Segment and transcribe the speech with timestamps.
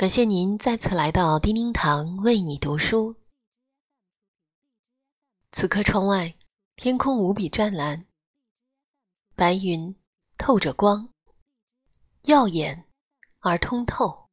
[0.00, 3.14] 感谢您再次来到叮叮堂为你读书。
[5.52, 6.34] 此刻窗外
[6.74, 8.06] 天空无比湛蓝，
[9.34, 9.94] 白云
[10.38, 11.12] 透着光，
[12.22, 12.86] 耀眼
[13.40, 14.30] 而通透。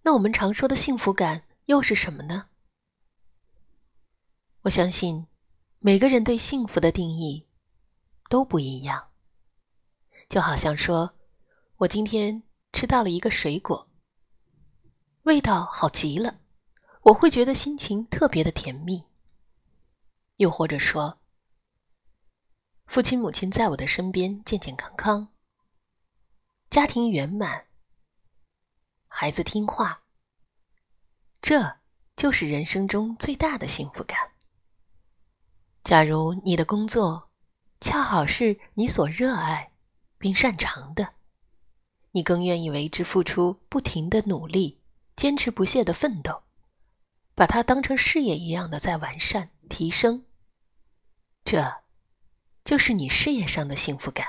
[0.00, 2.48] 那我们常说的幸福感又是什么呢？
[4.62, 5.28] 我相信
[5.78, 7.46] 每个人对幸福的定义
[8.28, 9.12] 都不一样。
[10.28, 11.14] 就好像说，
[11.76, 12.42] 我今天。
[12.72, 13.88] 吃到了一个水果，
[15.22, 16.40] 味道好极了，
[17.02, 19.04] 我会觉得心情特别的甜蜜。
[20.36, 21.20] 又或者说，
[22.86, 25.28] 父亲母亲在我的身边健健康康，
[26.70, 27.66] 家庭圆满，
[29.06, 30.02] 孩子听话，
[31.40, 31.78] 这
[32.16, 34.18] 就是人生中最大的幸福感。
[35.84, 37.30] 假如你的工作
[37.80, 39.72] 恰好是你所热爱
[40.18, 41.14] 并擅长的。
[42.12, 44.78] 你更愿意为之付出不停的努力，
[45.16, 46.42] 坚持不懈的奋斗，
[47.34, 50.24] 把它当成事业一样的在完善提升。
[51.44, 51.82] 这，
[52.64, 54.26] 就是你事业上的幸福感。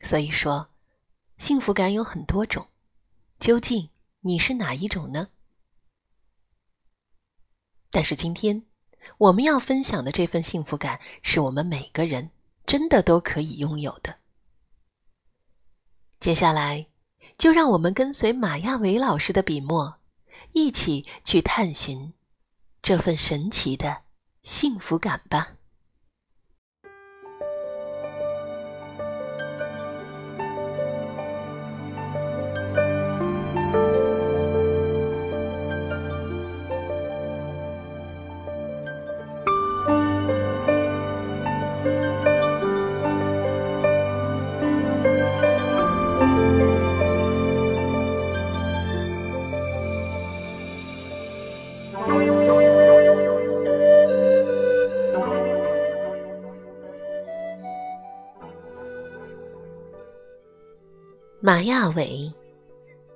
[0.00, 0.70] 所以说，
[1.38, 2.68] 幸福感有很多种，
[3.40, 3.90] 究竟
[4.20, 5.28] 你是哪一种呢？
[7.90, 8.64] 但是今天
[9.18, 12.30] 我们要分享的这份幸福感，是我们每个人
[12.64, 14.14] 真的都可以拥有的。
[16.18, 16.86] 接下来，
[17.36, 19.98] 就让我们跟随马亚伟老师的笔墨，
[20.52, 22.14] 一起去探寻
[22.80, 24.02] 这份神奇的
[24.42, 25.56] 幸福感吧。
[61.64, 62.30] 亚伟，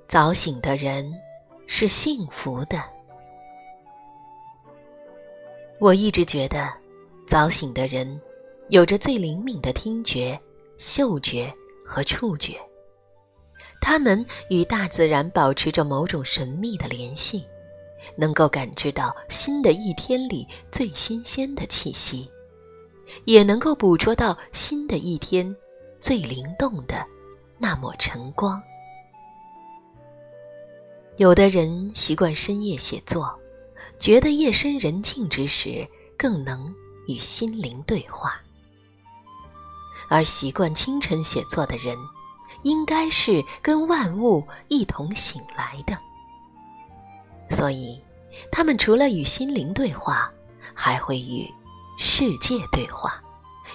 [0.06, 1.12] 早醒的人
[1.66, 2.82] 是幸福的。
[5.78, 6.72] 我一直觉得，
[7.26, 8.20] 早醒的人
[8.68, 10.38] 有着最灵敏的听觉、
[10.78, 11.52] 嗅觉
[11.84, 12.54] 和触觉，
[13.82, 17.44] 他们与大自然保持着某种神秘的联系，
[18.16, 22.30] 能够感知到新的一天里最新鲜的气息，
[23.24, 25.54] 也能够捕捉到新的一天
[26.00, 27.06] 最灵动的。
[27.58, 28.62] 那抹晨光。
[31.16, 33.36] 有的人习惯深夜写作，
[33.98, 35.86] 觉得夜深人静之时
[36.16, 36.72] 更能
[37.08, 38.30] 与心灵对话；
[40.08, 41.96] 而习惯清晨写作的人，
[42.62, 45.98] 应该是跟万物一同醒来的。
[47.50, 48.00] 所以，
[48.52, 50.30] 他们除了与心灵对话，
[50.72, 51.52] 还会与
[51.98, 53.20] 世界对话，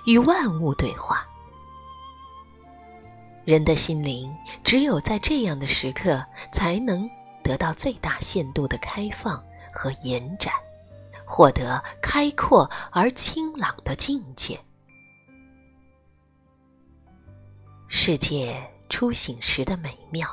[0.06, 1.28] 与万物对话。
[3.46, 4.34] 人的心灵
[4.64, 7.09] 只有在这样的时刻，才能
[7.44, 9.44] 得到最大限度的开放
[9.74, 10.54] 和延展，
[11.26, 14.58] 获得开阔而清朗的境界。
[17.90, 18.56] 世界
[18.88, 20.28] 初醒时的美妙，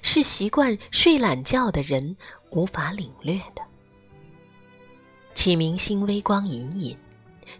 [0.00, 2.16] 是习惯睡懒觉的人
[2.50, 3.62] 无法领略的。
[5.34, 6.96] 启明星微光隐隐，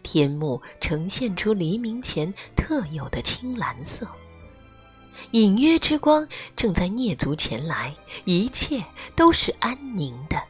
[0.02, 4.08] 天幕呈现出黎明前特有的青蓝色。
[5.32, 6.26] 隐约之光
[6.56, 7.94] 正在蹑足前来，
[8.24, 8.82] 一切
[9.14, 10.40] 都是安宁的。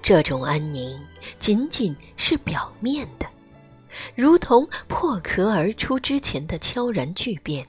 [0.00, 0.98] 这种安宁
[1.38, 3.26] 仅仅是表面的，
[4.14, 7.66] 如同破壳而出之前的悄然巨变。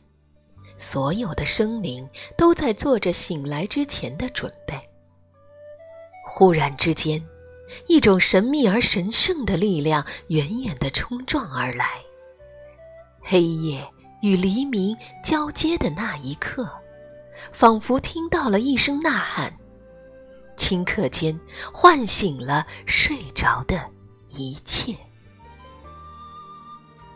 [0.77, 4.79] 所有的生灵都在做着醒来之前的准备。
[6.25, 7.21] 忽然之间，
[7.87, 11.85] 一种神秘而神圣的力量远远地冲撞而来，
[13.21, 13.85] 黑夜。
[14.21, 16.69] 与黎明交接的那一刻，
[17.51, 19.53] 仿佛听到了一声呐喊，
[20.57, 21.39] 顷刻间
[21.73, 23.89] 唤醒了睡着的
[24.29, 24.95] 一切。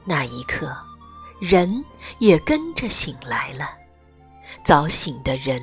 [0.06, 0.76] 那一刻，
[1.40, 1.84] 人
[2.20, 3.70] 也跟着醒来了。
[4.64, 5.62] 早醒的人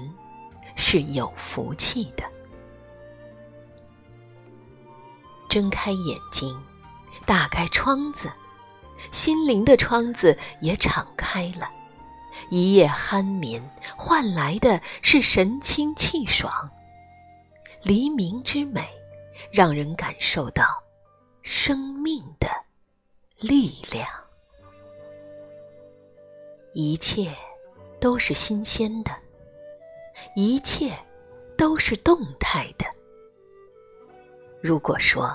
[0.77, 2.25] 是有福气的。
[5.49, 6.59] 睁开眼睛，
[7.27, 8.31] 打开窗子。
[9.13, 11.71] 心灵的窗子也敞开了，
[12.51, 13.63] 一夜酣眠
[13.97, 16.53] 换来的是神清气爽。
[17.83, 18.87] 黎明之美，
[19.51, 20.65] 让人感受到
[21.43, 22.49] 生命的
[23.39, 24.07] 力量。
[26.73, 27.35] 一切
[27.99, 29.11] 都是新鲜的，
[30.37, 30.93] 一切
[31.57, 32.87] 都是动态的。
[34.61, 35.35] 如果说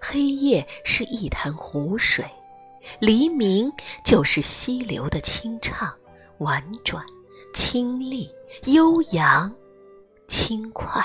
[0.00, 2.24] 黑夜是一潭湖水，
[2.98, 3.70] 黎明
[4.04, 5.94] 就是溪流的清畅、
[6.38, 7.04] 婉转、
[7.52, 8.30] 清丽、
[8.66, 9.54] 悠扬、
[10.26, 11.04] 轻快。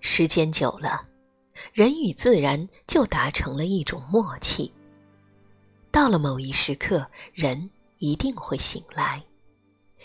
[0.00, 1.06] 时间久了，
[1.72, 4.72] 人与自然就达成了一种默契。
[5.90, 9.24] 到了某一时刻，人一定会醒来，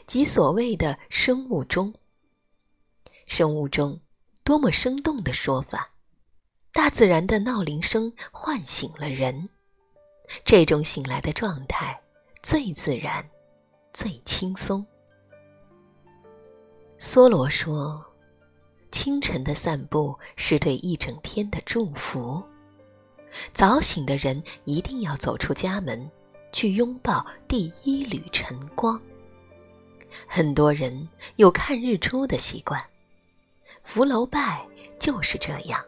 [0.08, 1.94] 即所谓的生物钟。
[3.26, 4.00] 生物钟，
[4.44, 5.92] 多么生动的说法！
[6.72, 9.50] 大自然的闹铃声唤醒了人，
[10.46, 12.00] 这种醒来的状态
[12.42, 13.28] 最自然，
[13.92, 14.86] 最轻松。
[17.00, 18.06] 梭罗说
[18.92, 22.42] ：“清晨的散步是对一整天的祝福。”
[23.54, 26.10] 早醒的人一定要走出家门，
[26.52, 29.00] 去拥抱第一缕晨光。
[30.28, 32.84] 很多人有看日出的习惯，
[33.84, 34.66] 福楼拜
[35.00, 35.84] 就是这样，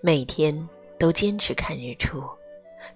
[0.00, 0.68] 每天
[0.98, 2.22] 都坚持看日出。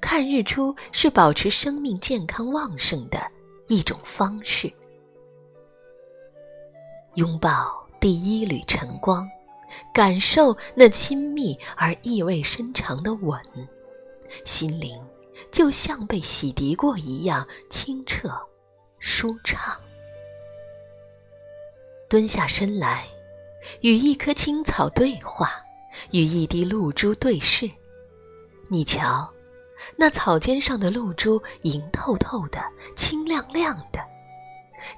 [0.00, 3.20] 看日出是保持生命健康旺盛的
[3.68, 4.72] 一种方式。
[7.14, 9.28] 拥抱第一缕晨光。
[9.94, 13.40] 感受那亲密而意味深长的吻，
[14.44, 15.00] 心灵
[15.52, 18.28] 就像被洗涤过一样清澈、
[18.98, 19.80] 舒畅。
[22.08, 23.06] 蹲下身来，
[23.80, 25.62] 与一棵青草对话，
[26.10, 27.70] 与一滴露珠对视。
[28.68, 29.28] 你瞧，
[29.96, 32.62] 那草尖上的露珠莹透透的、
[32.94, 34.00] 清亮亮的。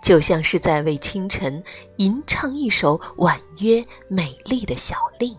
[0.00, 1.62] 就像是在为清晨
[1.96, 5.36] 吟唱一首婉约美丽的小令。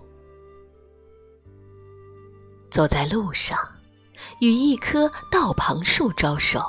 [2.70, 3.58] 走在路上，
[4.42, 6.62] 与一棵道旁树招手，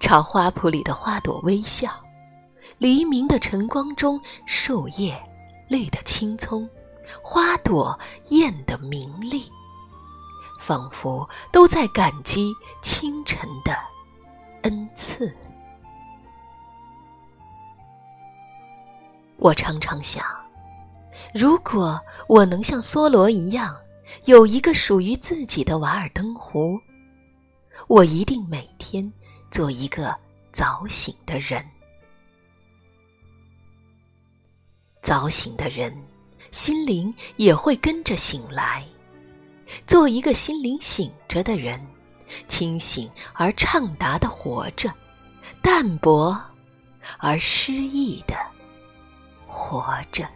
[0.00, 1.90] 朝花圃里的花朵微笑。
[2.76, 5.16] 黎明的晨光中，树叶
[5.68, 6.68] 绿得青葱，
[7.22, 9.50] 花朵艳得明丽，
[10.60, 12.52] 仿佛都在感激
[12.82, 13.76] 清晨的
[14.62, 15.34] 恩赐。
[19.36, 20.24] 我常常想，
[21.32, 23.76] 如果我能像梭罗一样，
[24.24, 26.80] 有一个属于自己的瓦尔登湖，
[27.86, 29.12] 我一定每天
[29.50, 30.16] 做一个
[30.50, 31.64] 早醒的人。
[35.00, 35.96] 早醒的人，
[36.50, 38.84] 心灵也会跟着醒来。
[39.84, 41.80] 做一个心灵醒着的人，
[42.46, 44.90] 清醒而畅达的活着，
[45.60, 46.38] 淡泊
[47.18, 48.34] 而诗意的。
[49.46, 49.82] 活
[50.12, 50.28] 着，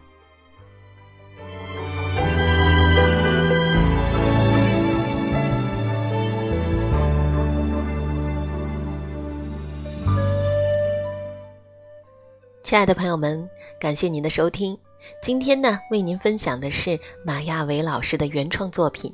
[12.63, 13.47] 亲爱的朋友们，
[13.79, 14.79] 感谢您的收听。
[15.21, 19.13] 今天呢，为您分享的是马亚伟老师的原创作品，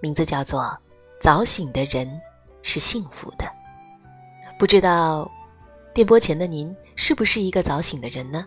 [0.00, 0.62] 名字叫做
[1.20, 2.08] 《早醒的人
[2.62, 3.44] 是幸福的》。
[4.58, 5.30] 不知道
[5.94, 8.46] 电波前的您是不是一个早醒的人呢？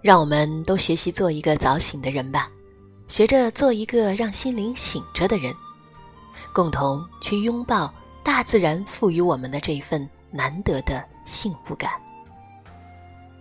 [0.00, 2.50] 让我们都学习做一个早醒的人吧，
[3.08, 5.52] 学着做一个让心灵醒着的人，
[6.54, 7.92] 共同去拥抱
[8.22, 11.90] 大自然赋予我们的这份难得的幸福感。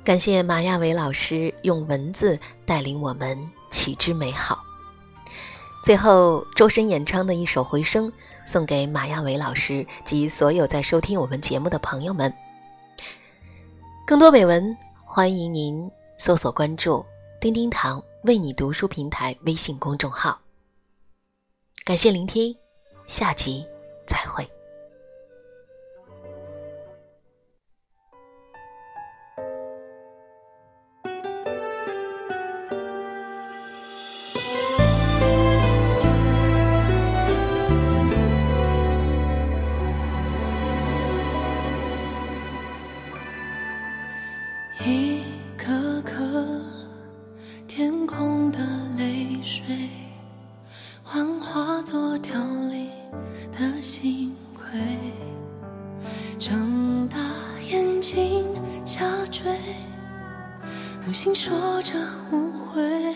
[0.07, 3.37] 感谢马亚伟老师用文字带领我们
[3.69, 4.63] 启之美好。
[5.83, 8.09] 最后，周深演唱的一首《回声》
[8.45, 12.33] 送给马亚伟老师及所有在收听我们节目的朋友们。
[14.05, 14.73] 更多美文，
[15.03, 15.91] 欢迎您。
[16.17, 17.05] 搜索关注
[17.41, 20.39] “叮叮堂为你读书”平台微信公众号。
[21.83, 22.55] 感谢聆听，
[23.07, 23.65] 下集
[24.07, 24.56] 再会。
[44.85, 45.23] 一
[45.57, 46.61] 颗颗
[47.67, 48.59] 天空的
[48.97, 49.89] 泪水，
[51.03, 52.33] 幻化作凋
[52.69, 52.89] 零
[53.51, 54.63] 的星轨，
[56.39, 57.17] 睁大
[57.69, 58.45] 眼睛，
[58.85, 59.43] 下坠
[61.03, 61.93] 流星，说着
[62.31, 63.15] 无悔，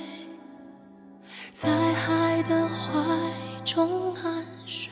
[1.54, 3.02] 在海的怀
[3.64, 4.92] 中安睡。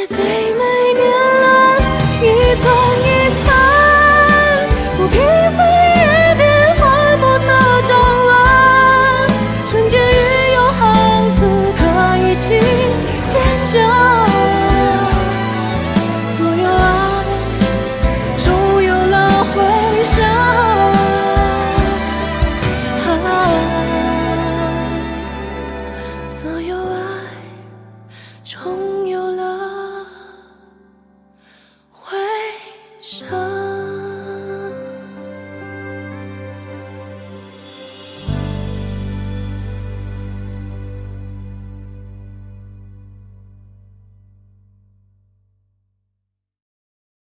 [0.00, 0.16] 在最
[0.54, 1.09] 美丽。